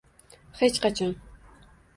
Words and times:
hech 0.61 0.81
qachon 0.85 1.13